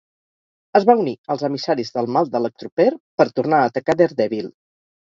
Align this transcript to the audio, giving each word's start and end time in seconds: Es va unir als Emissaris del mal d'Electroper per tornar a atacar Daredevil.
Es 0.79 0.87
va 0.89 0.95
unir 1.01 1.13
als 1.35 1.43
Emissaris 1.49 1.93
del 1.99 2.11
mal 2.17 2.33
d'Electroper 2.37 2.91
per 3.23 3.31
tornar 3.39 3.63
a 3.63 3.71
atacar 3.75 4.03
Daredevil. 4.05 4.53